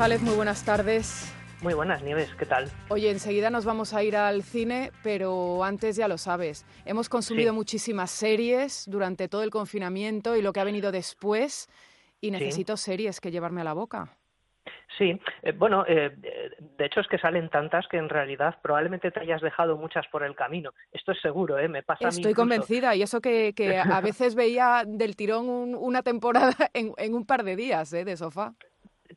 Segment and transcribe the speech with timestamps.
[0.00, 1.34] González, muy buenas tardes.
[1.62, 2.70] Muy buenas, Nieves, ¿qué tal?
[2.88, 6.64] Oye, enseguida nos vamos a ir al cine, pero antes ya lo sabes.
[6.86, 11.68] Hemos consumido muchísimas series durante todo el confinamiento y lo que ha venido después,
[12.20, 14.16] y necesito series que llevarme a la boca.
[14.96, 16.10] Sí, eh, bueno, eh,
[16.60, 20.22] de hecho es que salen tantas que en realidad probablemente te hayas dejado muchas por
[20.22, 20.72] el camino.
[20.92, 21.68] Esto es seguro, ¿eh?
[21.68, 26.54] Me pasa Estoy convencida y eso que, que a veces veía del tirón una temporada
[26.74, 28.04] en, en, un par de días ¿eh?
[28.04, 28.54] de sofá.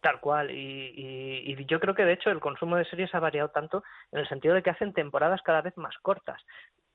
[0.04, 0.92] Tal cual, y,
[1.48, 4.28] y, yo creo que de hecho el consumo de series ha variado tanto en el
[4.28, 6.42] sentido de que hacen temporadas cada vez más cortas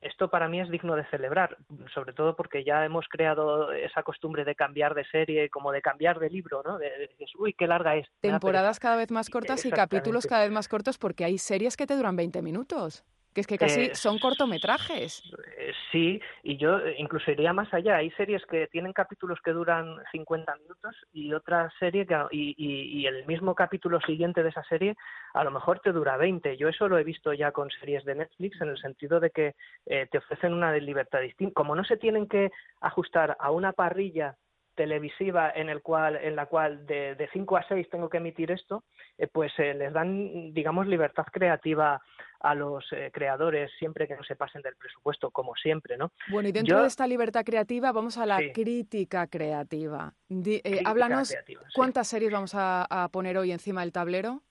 [0.00, 1.56] esto para mí es digno de celebrar,
[1.92, 6.20] sobre todo porque ya hemos creado esa costumbre de cambiar de serie, como de cambiar
[6.20, 6.78] de libro, ¿no?
[6.78, 8.06] De, de, uy, qué larga es.
[8.20, 11.86] Temporadas cada vez más cortas y capítulos cada vez más cortos porque hay series que
[11.86, 13.04] te duran 20 minutos
[13.34, 15.22] que es que casi eh, son cortometrajes.
[15.56, 17.96] Eh, sí, y yo incluso iría más allá.
[17.96, 23.06] Hay series que tienen capítulos que duran 50 minutos y otra serie que, y, y,
[23.06, 24.96] el mismo capítulo siguiente de esa serie
[25.34, 26.56] a lo mejor te dura 20.
[26.56, 29.54] Yo eso lo he visto ya con series de Netflix en el sentido de que
[29.86, 31.54] eh, te ofrecen una libertad distinta.
[31.54, 34.36] Como no se tienen que ajustar a una parrilla
[34.78, 38.50] televisiva en el cual en la cual de, de 5 a 6 tengo que emitir
[38.50, 38.84] esto
[39.32, 42.00] pues les dan digamos libertad creativa
[42.40, 46.12] a los eh, creadores siempre que no se pasen del presupuesto, como siempre, ¿no?
[46.28, 50.12] Bueno, y dentro de esta libertad creativa vamos a la crítica creativa.
[50.30, 51.34] Eh, háblanos,
[51.74, 54.42] ¿cuántas series vamos a, poner hoy encima del tablero?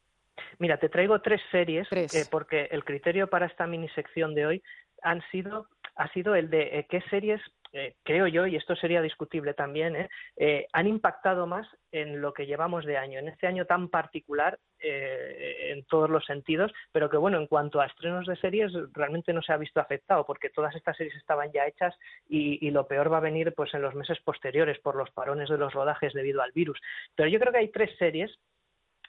[0.60, 4.64] Mira, te traigo tres series, eh, porque el criterio para esta mini sección de hoy
[5.02, 7.42] han sido, ha sido el de qué series
[7.74, 10.10] eh, creo yo, y esto sería discutible también, ¿eh?
[10.36, 10.68] ¿eh?
[10.74, 15.72] han impactado más en lo que llevamos de año, en este año tan particular eh,
[15.74, 19.42] en todos los sentidos, pero que bueno, en cuanto a estrenos de series realmente no
[19.42, 21.96] se ha visto afectado porque todas estas series estaban ya hechas
[22.28, 25.50] y, y lo peor va a venir pues en los meses posteriores por los parones
[25.50, 26.80] de los rodajes debido al virus.
[27.16, 28.38] Pero yo creo que hay tres series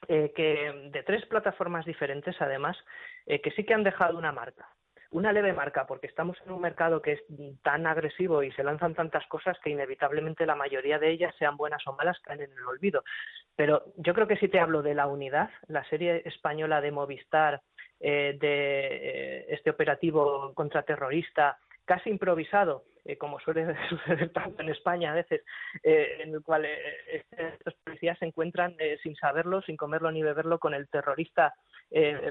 [0.08, 2.76] eh, que de tres plataformas diferentes además
[3.26, 4.66] que sí que han dejado una marca
[5.10, 7.22] una leve marca, porque estamos en un mercado que es
[7.62, 11.86] tan agresivo y se lanzan tantas cosas que inevitablemente la mayoría de ellas, sean buenas
[11.86, 13.02] o malas, caen en el olvido.
[13.56, 17.62] Pero yo creo que si te hablo de La Unidad, la serie española de Movistar,
[18.00, 25.10] eh, de eh, este operativo contraterrorista, casi improvisado, eh, como suele suceder tanto en España
[25.10, 25.42] a veces,
[25.82, 30.75] en el cual eh, estos policías se encuentran sin saberlo, sin comerlo ni beberlo, con
[30.75, 31.54] el terrorista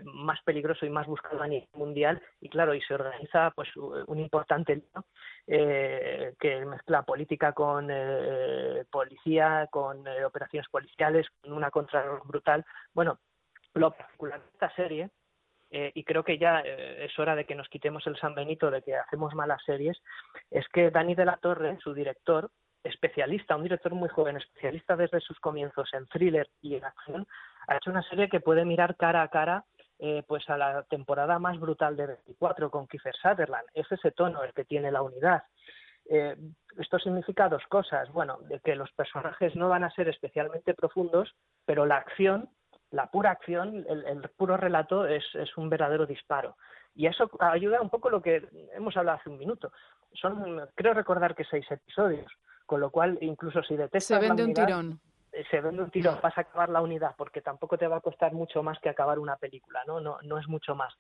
[0.04, 4.20] más peligroso y más buscado a nivel mundial y claro y se organiza pues un
[4.20, 5.04] importante ¿no?
[5.48, 7.90] que mezcla política con
[8.92, 12.64] policía con operaciones policiales con una contra brutal
[12.94, 13.18] bueno
[13.74, 15.10] lo particular de esta serie
[15.70, 18.72] eh, y creo que ya eh, es hora de que nos quitemos el San Benito
[18.72, 20.02] de que hacemos malas series,
[20.50, 22.50] es que Dani de la Torre, su director,
[22.84, 27.28] especialista, un director muy joven, especialista desde sus comienzos en thriller y en acción,
[27.68, 29.66] ha hecho una serie que puede mirar cara a cara
[30.00, 33.68] eh, pues a la temporada más brutal de 24 con Kiefer Sutherland.
[33.74, 35.44] Es ese tono el que tiene la unidad.
[36.10, 36.36] Eh,
[36.78, 38.12] esto significa dos cosas.
[38.12, 41.36] Bueno, de que los personajes no van a ser especialmente profundos,
[41.66, 42.50] pero la acción
[42.92, 45.26] la pura acción, el, puro relato es,
[45.58, 46.56] un verdadero disparo.
[46.96, 49.72] Y eso ayuda un poco lo que hemos hablado hace un minuto.
[50.14, 52.32] Son, creo recordar que seis episodios,
[52.66, 55.02] con lo cual incluso si detestas se vende un tirón
[55.50, 58.34] se vende un tirón, vas a acabar la unidad porque tampoco te va a costar
[58.34, 60.00] mucho más que acabar una película, ¿no?
[60.00, 60.94] No, no es mucho más.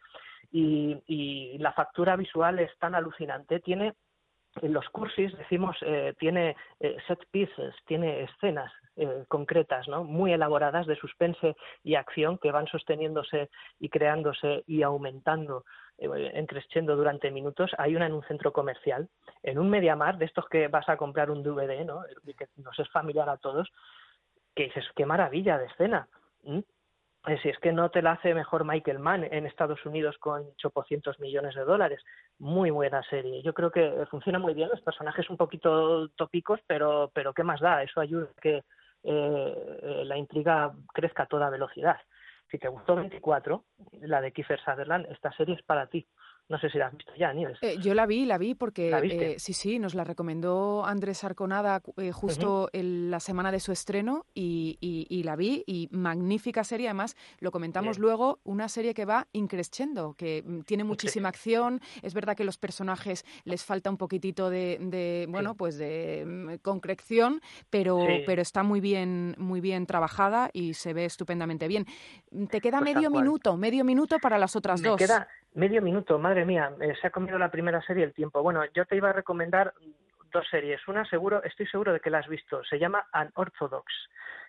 [0.51, 3.93] Y, y la factura visual es tan alucinante, tiene
[4.61, 10.03] en los cursis decimos eh, tiene eh, set pieces, tiene escenas eh, concretas, ¿no?
[10.03, 13.49] muy elaboradas de suspense y acción que van sosteniéndose
[13.79, 15.63] y creándose y aumentando
[15.99, 17.71] encreciendo durante minutos.
[17.79, 19.09] Hay una en un centro comercial,
[19.41, 22.03] en un Mediamar, de estos que vas a comprar un DVD, ¿no?
[22.37, 23.67] que nos es familiar a todos,
[24.57, 26.09] que dices, qué maravilla de escena.
[26.43, 30.47] Eh, si es que no te la hace mejor Michael Mann en Estados Unidos con
[30.63, 32.03] 800 millones de dólares.
[32.39, 33.43] Muy buena serie.
[33.43, 37.61] Yo creo que funciona muy bien, los personajes un poquito tópicos, pero, pero ¿qué más
[37.61, 37.83] da?
[37.83, 38.63] Eso ayuda a que
[39.03, 41.97] eh, la intriga crezca a toda velocidad.
[42.49, 43.63] Si te gustó 24,
[44.01, 46.07] la de Kiefer Sutherland, esta serie es para ti.
[46.49, 47.57] No sé si la has visto ya, Nieves.
[47.61, 51.81] Eh, yo la vi, la vi porque eh, sí, sí, nos la recomendó Andrés Arconada
[51.97, 56.87] eh, justo en la semana de su estreno y, y, la vi y magnífica serie.
[56.87, 61.81] Además, lo comentamos luego, una serie que va increciendo, que mm, tiene muchísima acción.
[62.01, 66.55] Es verdad que los personajes les falta un poquitito de, de bueno, pues de mm,
[66.61, 71.85] concreción, pero, pero está muy bien, muy bien trabajada y se ve estupendamente bien.
[72.49, 75.01] Te queda pues medio minuto, medio minuto para las otras dos.
[75.57, 78.43] Medio minuto, madre mía, eh, se ha comido la primera serie el tiempo.
[78.43, 79.73] Bueno, yo te iba a recomendar
[80.31, 80.87] dos series.
[80.87, 82.63] Una seguro, estoy seguro de que la has visto.
[82.63, 83.91] Se llama Unorthodox.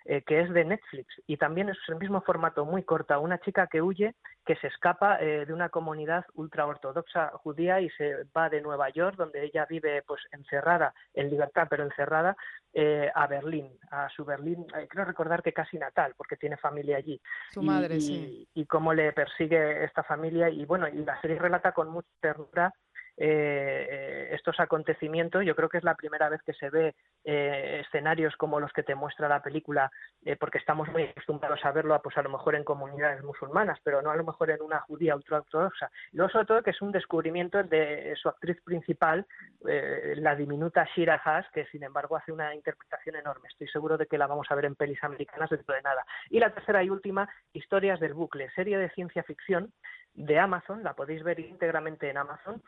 [0.05, 3.67] Eh, que es de Netflix y también es el mismo formato, muy corta, una chica
[3.67, 4.15] que huye,
[4.45, 9.17] que se escapa eh, de una comunidad ultraortodoxa judía y se va de Nueva York,
[9.17, 12.37] donde ella vive pues encerrada, en libertad pero encerrada,
[12.73, 17.21] eh, a Berlín, a su Berlín, creo recordar que casi natal, porque tiene familia allí.
[17.51, 18.49] Su madre, sí.
[18.55, 22.73] Y cómo le persigue esta familia y bueno, y la serie relata con mucha ternura
[23.21, 25.45] eh, estos acontecimientos.
[25.45, 26.95] Yo creo que es la primera vez que se ve
[27.25, 29.91] eh, escenarios como los que te muestra la película,
[30.25, 34.03] eh, porque estamos muy acostumbrados a verlo, pues a lo mejor en comunidades musulmanas, pero
[34.03, 35.91] no a lo mejor en una judía ultraortodoxa.
[36.13, 39.27] Luego, sobre todo, que es un descubrimiento de su actriz principal,
[39.61, 43.49] la diminuta Shira Haas, que sin embargo hace una interpretación enorme.
[43.49, 46.05] Estoy seguro de que la vamos a ver en pelis americanas dentro de nada.
[46.31, 49.73] Y la tercera y última, Historias del Bucle, serie de ciencia ficción
[50.15, 52.63] de Amazon, la podéis ver íntegramente en Amazon,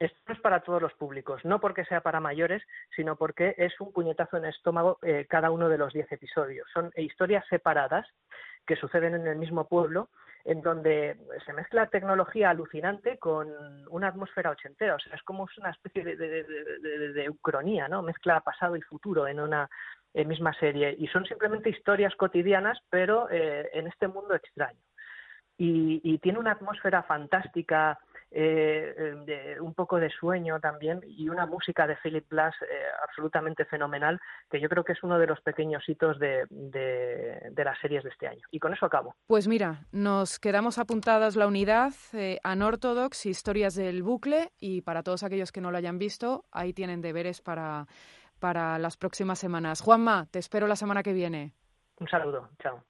[0.00, 2.62] esto es para todos los públicos, no porque sea para mayores,
[2.96, 6.66] sino porque es un puñetazo en el estómago eh, cada uno de los diez episodios.
[6.72, 8.08] Son historias separadas
[8.66, 10.08] que suceden en el mismo pueblo,
[10.44, 13.48] en donde se mezcla tecnología alucinante con
[13.90, 14.94] una atmósfera ochentera.
[14.94, 18.00] O sea, es como una especie de, de, ucronía, ¿no?
[18.00, 19.68] Mezcla pasado y futuro en una
[20.14, 20.94] misma serie.
[20.98, 24.80] Y son simplemente historias cotidianas, pero eh, en este mundo extraño.
[25.58, 27.98] y tiene una atmósfera fantástica
[28.32, 32.66] eh, de, un poco de sueño también y una música de Philip Glass eh,
[33.02, 37.78] absolutamente fenomenal, que yo creo que es uno de los pequeños hitos de, de, las
[37.80, 38.46] series de este año.
[38.50, 39.16] Y con eso acabo.
[39.26, 45.22] Pues mira, nos quedamos apuntadas la unidad eh, Anorthodox, Historias del Bucle, y para todos
[45.22, 47.86] aquellos que no lo hayan visto, ahí tienen deberes para,
[48.38, 49.80] para las próximas semanas.
[49.80, 51.52] Juanma, te espero la semana que viene.
[51.98, 52.82] Un saludo, chao.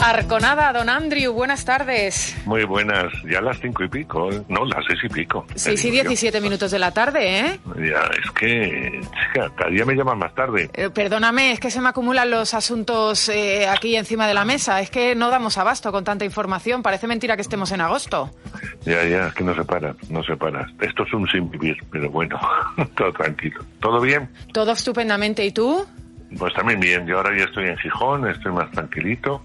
[0.00, 2.36] Arconada, don Andrew, buenas tardes.
[2.44, 4.42] Muy buenas, ya las cinco y pico, ¿eh?
[4.48, 5.46] no, las seis y pico.
[5.54, 7.60] Seis y diecisiete minutos de la tarde, ¿eh?
[7.76, 9.00] Ya, es que,
[9.32, 10.68] cada día me llaman más tarde.
[10.74, 14.80] Eh, perdóname, es que se me acumulan los asuntos eh, aquí encima de la mesa,
[14.80, 18.30] es que no damos abasto con tanta información, parece mentira que estemos en agosto.
[18.84, 20.66] Ya, ya, es que no se para, no se para.
[20.80, 22.38] Esto es un sin vivir, pero bueno,
[22.96, 23.64] todo tranquilo.
[23.80, 24.28] ¿Todo bien?
[24.52, 25.86] Todo estupendamente, ¿y tú?
[26.38, 29.42] Pues también bien, yo ahora ya estoy en Gijón, estoy más tranquilito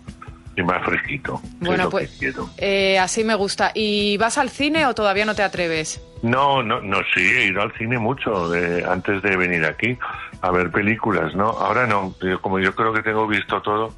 [0.56, 1.42] y más fresquito.
[1.60, 2.20] Bueno, pues
[2.58, 3.72] eh, así me gusta.
[3.74, 6.02] ¿Y vas al cine o todavía no te atreves?
[6.22, 9.98] No, no, no, sí, he ido al cine mucho de, antes de venir aquí
[10.42, 11.50] a ver películas, ¿no?
[11.50, 13.94] Ahora no, como yo creo que tengo visto todo,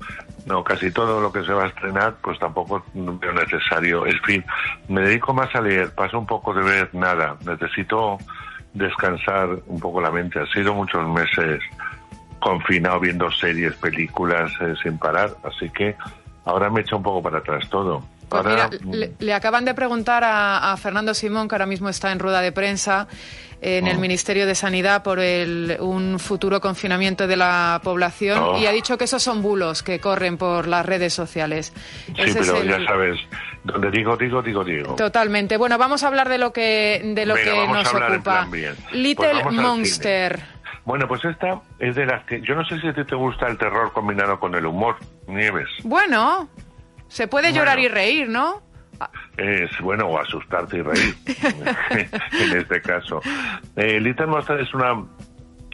[0.46, 4.06] no, casi todo lo que se va a estrenar, pues tampoco veo necesario.
[4.06, 4.46] En fin,
[4.88, 8.18] me dedico más a leer, paso un poco de ver nada, necesito
[8.74, 10.40] descansar un poco la mente.
[10.40, 11.62] Ha sido muchos meses
[12.40, 15.96] confinado viendo series, películas eh, sin parar, así que
[16.46, 18.04] ahora me echa un poco para atrás todo.
[18.30, 18.70] Pues mira,
[19.20, 23.08] le, acaban de preguntar a, Fernando Simón, que ahora mismo está en rueda de prensa
[23.62, 24.00] en el oh.
[24.00, 28.58] Ministerio de Sanidad por el, un futuro confinamiento de la población oh.
[28.58, 31.72] y ha dicho que esos son bulos que corren por las redes sociales.
[32.08, 33.20] Sí, pero ya sabes,
[33.64, 34.96] donde digo, digo, digo, digo.
[34.96, 35.56] Totalmente.
[35.56, 38.48] Bueno, vamos a hablar de lo que, de lo que nos ocupa.
[38.92, 40.53] Little pues Monster.
[40.86, 43.48] Bueno, pues esta es de las que yo no sé si a ti te gusta
[43.48, 44.98] el terror combinado con el humor,
[45.28, 45.70] Nieves.
[45.84, 46.50] Bueno,
[47.08, 48.62] se puede llorar y reír, ¿no?
[49.38, 51.16] Es bueno, o asustarte y reír,
[51.90, 53.22] en este caso.
[53.76, 55.04] Eh, Little Monster es una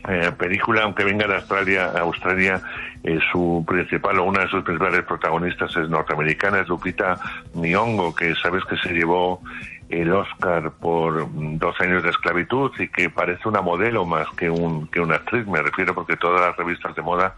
[0.07, 2.61] eh, película, aunque venga de Australia, Australia
[3.03, 7.15] eh, su principal o una de sus principales protagonistas es norteamericana, es Lupita
[7.53, 9.41] Nyong'o, que sabes que se llevó
[9.89, 11.27] el Oscar por
[11.57, 15.45] dos años de esclavitud y que parece una modelo más que, un, que una actriz,
[15.47, 17.35] me refiero porque todas las revistas de moda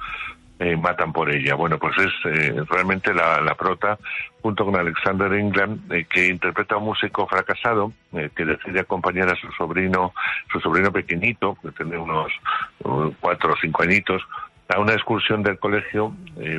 [0.63, 1.55] eh, matan por ella.
[1.55, 3.98] Bueno, pues es eh, realmente la, la, prota,
[4.43, 7.93] junto con Alexander England, eh, que interpreta a un músico fracasado
[8.36, 10.13] que decide acompañar a su sobrino,
[10.51, 12.31] su sobrino pequeñito, que tiene unos
[13.20, 14.22] cuatro o cinco añitos,
[14.67, 16.13] a una excursión del colegio,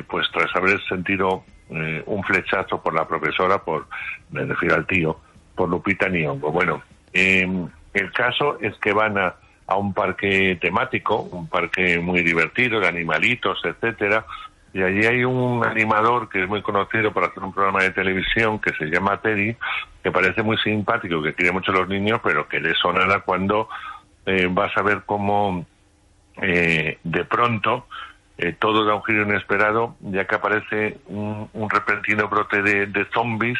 [0.07, 3.85] pues tras haber sentido un flechazo por la profesora, por,
[4.31, 5.19] me refiero al tío,
[5.55, 6.51] por Lupita Nyong'o.
[6.51, 6.81] Bueno,
[7.13, 9.35] em, el caso es que van a,
[9.67, 14.25] a, un parque temático, un parque muy divertido, de animalitos, etcétera,
[14.73, 18.59] y allí hay un animador que es muy conocido por hacer un programa de televisión
[18.59, 19.55] que se llama Teddy,
[20.03, 23.69] que parece muy simpático, que quiere mucho a los niños, pero que le sonará cuando
[24.25, 25.65] eh, vas a ver cómo
[26.41, 27.85] eh, de pronto
[28.39, 33.05] eh, todo da un giro inesperado, ya que aparece un, un repentino brote de, de
[33.13, 33.59] zombies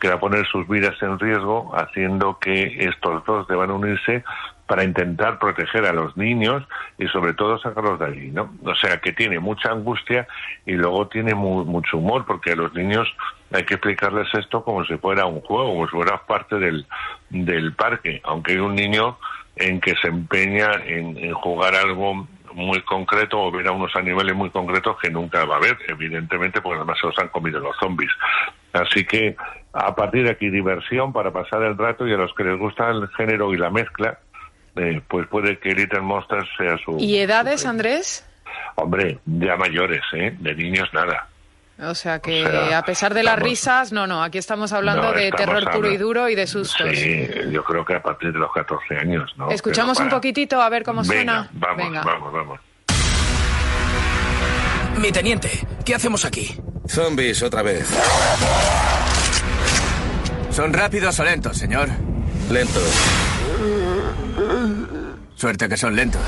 [0.00, 4.24] que va a poner sus vidas en riesgo, haciendo que estos dos deban unirse
[4.66, 6.62] para intentar proteger a los niños
[6.98, 8.52] y sobre todo sacarlos de allí, ¿no?
[8.64, 10.26] O sea que tiene mucha angustia
[10.64, 13.08] y luego tiene mucho humor porque a los niños
[13.52, 16.84] hay que explicarles esto como si fuera un juego, como si fuera parte del,
[17.30, 19.18] del parque, aunque hay un niño
[19.54, 22.26] en que se empeña en, en jugar algo
[22.56, 26.60] muy concreto o ver a unos animales muy concretos que nunca va a haber, evidentemente,
[26.60, 28.10] porque además se los han comido los zombies.
[28.76, 29.36] Así que
[29.72, 32.90] a partir de aquí diversión para pasar el rato y a los que les gusta
[32.90, 34.18] el género y la mezcla,
[34.76, 36.96] eh, pues puede que Little Monsters sea su...
[36.98, 38.26] ¿Y edades, Andrés?
[38.76, 40.36] Hombre, ya mayores, ¿eh?
[40.38, 41.28] De niños nada.
[41.78, 45.70] O sea que a pesar de las risas, no, no, aquí estamos hablando de terror
[45.70, 46.88] puro y duro y de sustos.
[46.96, 49.50] Sí, yo creo que a partir de los 14 años, ¿no?
[49.50, 51.50] Escuchamos un poquitito a ver cómo suena.
[51.52, 52.02] Vamos, Venga.
[52.02, 52.60] vamos, vamos.
[54.98, 55.50] Mi teniente,
[55.84, 56.56] ¿qué hacemos aquí?
[56.88, 57.86] Zombies otra vez.
[60.50, 61.88] ¿Son rápidos o lentos, señor?
[62.50, 62.90] Lentos.
[65.34, 66.22] Suerte que son lentos.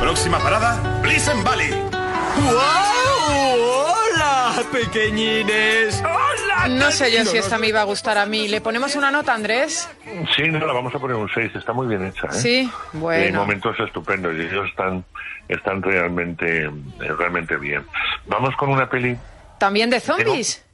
[0.00, 1.70] Próxima parada, Pleasant Valley.
[2.44, 2.56] ¡Wow!
[4.14, 6.02] ¡Hola, pequeñines!
[6.02, 6.41] ¡Hola!
[6.68, 8.48] No sé yo si esta me iba a gustar a mí.
[8.48, 9.88] ¿Le ponemos una nota, Andrés?
[10.36, 11.56] Sí, no, la vamos a poner un 6.
[11.56, 12.26] Está muy bien hecha.
[12.28, 12.32] ¿eh?
[12.32, 13.24] Sí, bueno.
[13.24, 15.04] Hay momentos estupendos y ellos están,
[15.48, 17.84] están realmente, realmente bien.
[18.26, 19.16] Vamos con una peli.
[19.58, 20.64] ¿También de zombies?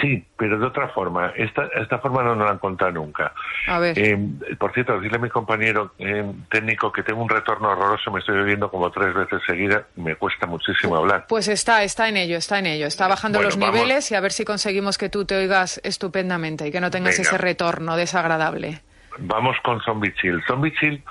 [0.00, 1.32] Sí, pero de otra forma.
[1.36, 3.34] Esta, esta forma no nos la han contado nunca.
[3.66, 3.98] A ver.
[3.98, 4.18] Eh,
[4.58, 8.36] por cierto, decirle a mi compañero eh, técnico que tengo un retorno horroroso, me estoy
[8.36, 11.26] bebiendo como tres veces seguida, me cuesta muchísimo hablar.
[11.28, 12.86] Pues está, está en ello, está en ello.
[12.86, 16.72] Está bajando los niveles y a ver si conseguimos que tú te oigas estupendamente y
[16.72, 18.80] que no tengas ese retorno desagradable.
[19.18, 20.42] Vamos con Zombie Chill.
[20.46, 21.04] Zombie Chill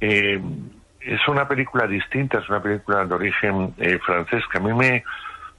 [0.00, 0.40] eh,
[1.00, 3.74] es una película distinta, es una película de origen
[4.06, 5.04] francés que a mí me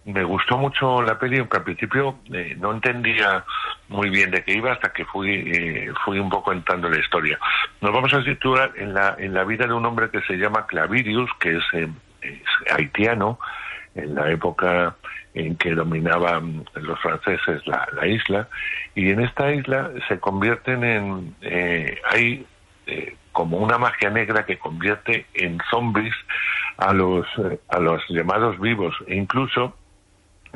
[0.05, 3.43] me gustó mucho la peli, aunque al principio eh, no entendía
[3.89, 6.99] muy bien de qué iba hasta que fui, eh, fui un poco entrando en la
[6.99, 7.39] historia.
[7.81, 10.67] Nos vamos a situar en la, en la vida de un hombre que se llama
[10.67, 11.89] Clavirius, que es, eh,
[12.71, 13.39] haitiano,
[13.95, 14.95] en la época
[15.33, 18.47] en que dominaban los franceses la, la isla,
[18.93, 21.35] y en esta isla se convierten en...
[22.09, 22.45] hay
[23.31, 26.15] como una magia negra que convierte en zombies
[26.77, 27.27] a los,
[27.67, 29.75] a los llamados vivos, e incluso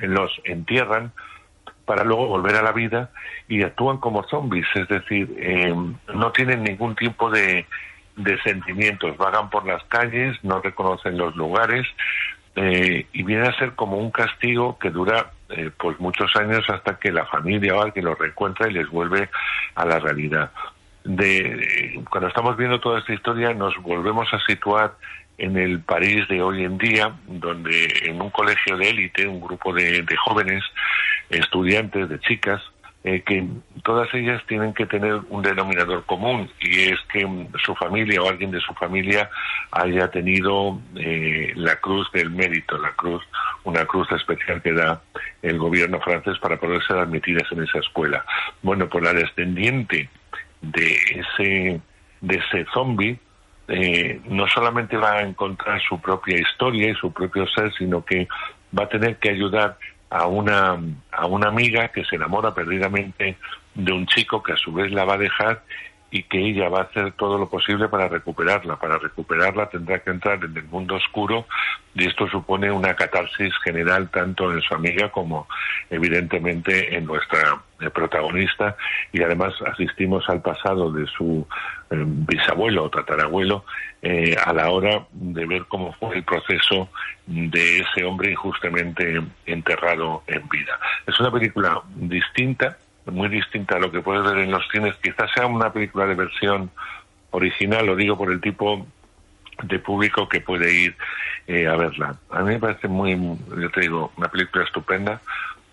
[0.01, 1.11] los entierran
[1.85, 3.09] para luego volver a la vida
[3.47, 5.73] y actúan como zombies, es decir, eh,
[6.13, 7.65] no tienen ningún tipo de,
[8.43, 11.87] sentimientos, vagan por las calles, no reconocen los lugares
[12.55, 16.99] eh, y viene a ser como un castigo que dura eh, pues muchos años hasta
[16.99, 19.29] que la familia o alguien los reencuentra y les vuelve
[19.73, 20.51] a la realidad.
[21.03, 24.95] De, cuando estamos viendo toda esta historia nos volvemos a situar
[25.39, 29.73] en el París de hoy en día, donde en un colegio de élite, un grupo
[29.73, 30.63] de, jóvenes,
[31.29, 32.61] estudiantes, de chicas,
[33.05, 33.47] eh, que
[33.83, 37.25] todas ellas tienen que tener un denominador común y es que
[37.63, 39.29] su familia o alguien de su familia
[39.71, 43.23] haya tenido eh, la cruz del mérito, la cruz,
[43.63, 45.01] una cruz especial que da
[45.41, 48.25] el gobierno francés para poder ser admitidas en esa escuela.
[48.61, 50.09] Bueno, pues la descendiente
[50.61, 51.81] de ese
[52.21, 53.17] de ese zombie
[53.69, 58.27] eh, no solamente va a encontrar su propia historia y su propio ser, sino que
[58.77, 59.77] va a tener que ayudar
[60.09, 60.79] a una,
[61.11, 63.37] a una amiga que se enamora perdidamente
[63.75, 65.63] de un chico que a su vez la va a dejar
[66.11, 68.77] y que ella va a hacer todo lo posible para recuperarla.
[68.77, 71.45] Para recuperarla tendrá que entrar en el mundo oscuro
[71.93, 75.47] y esto supone una catarsis general tanto en su amiga como
[75.89, 78.75] evidentemente en nuestra eh, protagonista
[79.11, 81.47] y además asistimos al pasado de su
[81.91, 83.65] eh, bisabuelo o tatarabuelo
[84.01, 86.89] eh, a la hora de ver cómo fue el proceso
[87.27, 90.79] de ese hombre injustamente enterrado en vida.
[91.05, 92.77] Es una película distinta,
[93.11, 94.95] muy distinta a lo que puedes ver en los cines.
[95.01, 96.71] Quizás sea una película de versión
[97.31, 98.85] original, lo digo por el tipo
[99.63, 100.95] de público que puede ir
[101.47, 102.15] eh, a verla.
[102.29, 105.21] A mí me parece muy, yo te digo, una película estupenda,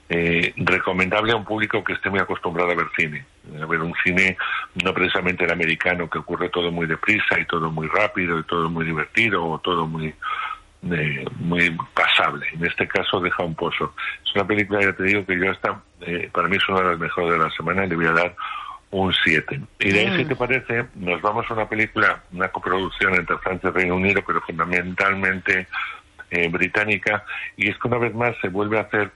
[0.08, 3.24] eh, recomendable a un público que esté muy acostumbrado a ver cine,
[3.60, 4.36] a ver un cine
[4.84, 8.70] no precisamente el americano, que ocurre todo muy deprisa y todo muy rápido y todo
[8.70, 10.14] muy divertido o todo muy
[11.38, 12.46] muy pasable.
[12.52, 13.94] En este caso deja un pozo.
[14.24, 16.90] Es una película, ya te digo, que yo hasta, eh, para mí es una de
[16.90, 18.34] las mejores de la semana y le voy a dar
[18.90, 19.60] un 7.
[19.80, 23.70] Y de ahí, si te parece, nos vamos a una película, una coproducción entre Francia
[23.70, 25.66] y Reino Unido, pero fundamentalmente
[26.30, 27.24] eh, británica,
[27.56, 29.10] y es que una vez más se vuelve a hacer,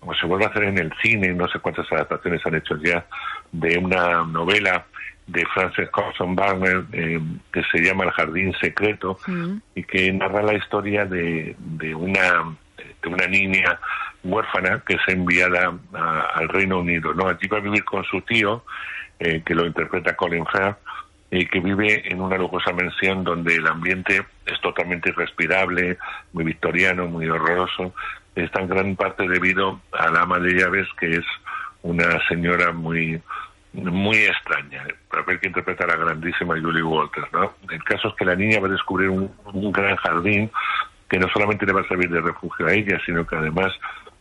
[0.00, 3.06] o se vuelve a hacer en el cine, no sé cuántas adaptaciones han hecho ya,
[3.50, 4.86] de una novela
[5.26, 7.20] de Frances Carson Barner eh,
[7.52, 9.56] que se llama El Jardín Secreto mm.
[9.74, 12.56] y que narra la historia de, de, una,
[13.02, 13.78] de una niña
[14.24, 15.72] huérfana que es enviada
[16.34, 17.14] al Reino Unido.
[17.14, 17.28] ¿no?
[17.28, 18.64] Allí va a vivir con su tío,
[19.18, 20.76] eh, que lo interpreta Colin Firth,
[21.30, 25.96] y que vive en una lujosa mansión donde el ambiente es totalmente irrespirable,
[26.34, 27.94] muy victoriano, muy horroroso.
[28.34, 31.24] Está en gran parte debido a la ama de llaves, que es
[31.82, 33.20] una señora muy
[33.72, 37.32] muy extraña, para ver que interpreta la grandísima Julie Walters.
[37.32, 37.54] ¿no?
[37.70, 39.32] El caso es que la niña va a descubrir un,
[39.72, 40.50] gran jardín
[41.08, 43.72] que no solamente le va a servir de refugio a ella, sino que además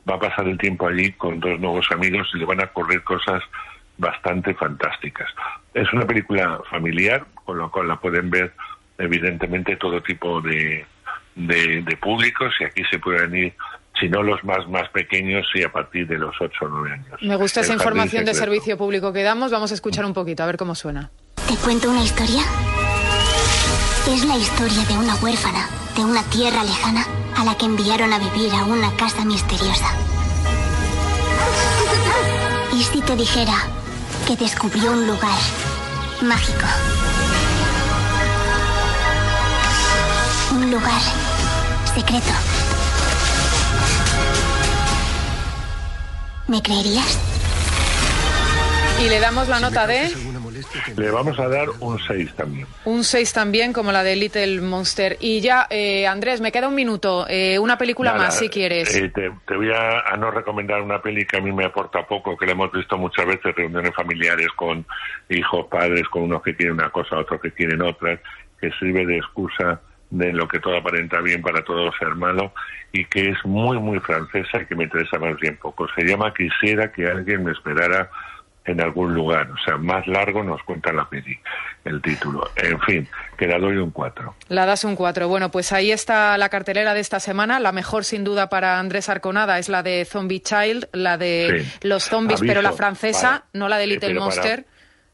[0.10, 3.04] va a pasar el tiempo allí con dos nuevos amigos y le van a ocurrir
[3.04, 3.44] cosas
[3.98, 5.30] bastante fantásticas.
[5.74, 8.54] Es una película familiar, con lo cual la pueden ver
[8.98, 10.86] evidentemente todo tipo de,
[11.36, 13.54] de, públicos y aquí se pueden ir
[14.00, 17.22] si no los más, más pequeños y a partir de los 8 o 9 años.
[17.22, 19.52] Me gusta esa información de servicio público que damos.
[19.52, 21.12] Vamos a escuchar un poquito, a ver cómo suena.
[21.48, 22.42] ¿Te cuento una historia?
[24.08, 27.06] Es la historia de una huérfana, de una tierra lejana,
[27.38, 29.94] a la que enviaron a vivir a una casa misteriosa.
[32.74, 33.56] ¿Y si te dijera
[34.28, 35.40] que descubrió un lugar
[36.22, 36.66] mágico?
[40.52, 41.02] Un lugar
[41.94, 42.51] secreto
[46.52, 47.18] ¿Me creerías?
[49.02, 50.10] Y le damos la nota de...
[50.98, 52.68] Le vamos a dar un 6 también.
[52.84, 55.16] Un 6 también, como la de Little Monster.
[55.22, 57.26] Y ya, eh, Andrés, me queda un minuto.
[57.30, 58.94] Eh, una película más, si quieres.
[58.94, 62.46] Eh, te, voy a, no recomendar una peli que a mí me aporta poco, que
[62.46, 64.86] la hemos visto muchas veces, reuniones familiares con
[65.30, 68.20] hijos, padres, con unos que quieren una cosa, otros que quieren otra,
[68.60, 69.80] que sirve de excusa
[70.12, 72.54] de lo que todo aparenta bien para todos ser malo
[72.92, 75.88] y que es muy, muy francesa y que me interesa más bien poco.
[75.96, 78.10] Se llama Quisiera que alguien me esperara
[78.66, 79.50] en algún lugar.
[79.52, 81.40] O sea, más largo nos cuenta la peli,
[81.86, 82.52] el título.
[82.56, 84.36] En fin, que la doy un 4.
[84.50, 85.28] La das un 4.
[85.28, 87.60] Bueno, pues ahí está la cartelera de esta semana.
[87.60, 92.04] La mejor, sin duda, para Andrés Arconada es la de Zombie Child, la de los
[92.04, 94.66] zombies, pero la francesa, no la de Little Monster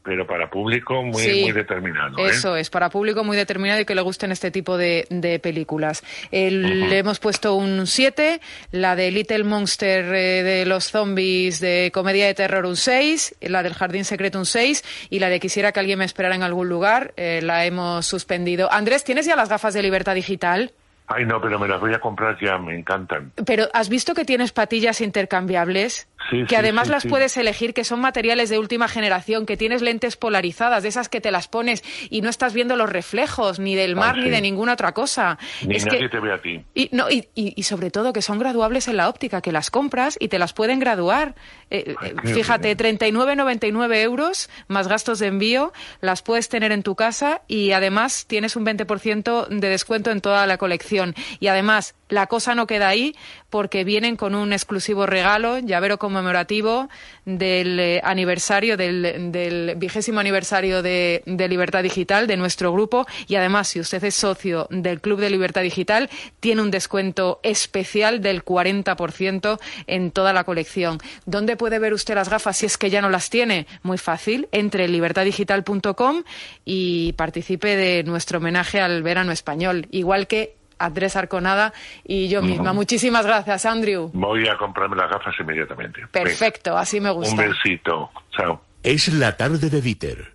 [0.08, 2.16] pero para público muy, muy determinado.
[2.18, 2.30] ¿eh?
[2.30, 5.06] Eso es, para público muy determinado y que le gusten este tipo de,
[5.42, 6.02] películas.
[6.32, 8.40] Le hemos puesto un 7,
[8.72, 13.62] la de Little Monster eh, de los zombies de comedia de terror un 6, la
[13.62, 16.70] del Jardín Secreto un 6 y la de Quisiera que alguien me esperara en algún
[16.70, 18.72] lugar eh, la hemos suspendido.
[18.72, 20.72] Andrés, ¿tienes ya las gafas de libertad digital?
[21.10, 23.32] Ay, no, pero me las voy a comprar ya, me encantan.
[23.46, 26.06] Pero ¿has visto que tienes patillas intercambiables?
[26.30, 30.16] Sí, que además las puedes elegir, que son materiales de última generación, que tienes lentes
[30.16, 33.96] polarizadas, de esas que te las pones y no estás viendo los reflejos ni del
[33.96, 35.38] mar ni de ninguna otra cosa.
[35.66, 36.64] Ni nadie te ve a ti.
[36.74, 40.16] Y, no, y, y, sobre todo que son graduables en la óptica, que las compras
[40.20, 41.34] y te las pueden graduar.
[41.70, 47.42] Eh, eh, fíjate, 39,99 euros más gastos de envío, las puedes tener en tu casa
[47.46, 51.14] y además tienes un 20% de descuento en toda la colección.
[51.40, 53.14] Y además, la cosa no queda ahí
[53.50, 56.88] porque vienen con un exclusivo regalo, llavero conmemorativo
[57.24, 63.06] del eh, aniversario, del, vigésimo aniversario de, Libertad Digital de nuestro grupo.
[63.26, 68.20] Y además, si usted es socio del Club de Libertad Digital, tiene un descuento especial
[68.20, 70.98] del 40% en toda la colección.
[71.24, 73.66] ¿Dónde puede ver usted las gafas si es que ya no las tiene?
[73.82, 76.22] Muy fácil, entre libertaddigital.com
[76.64, 79.86] y participe de nuestro homenaje al verano español.
[79.90, 81.72] Igual que Andrés Arconada
[82.04, 82.72] y yo misma.
[82.72, 84.10] Muchísimas gracias, Andrew.
[84.12, 86.06] Voy a comprarme las gafas inmediatamente.
[86.10, 87.34] Perfecto, así me gusta.
[87.34, 88.10] Un besito.
[88.36, 88.62] Chao.
[88.82, 90.34] Es la tarde de Dieter,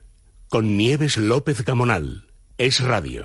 [0.49, 2.25] con Nieves López Gamonal.
[2.57, 3.21] Es radio.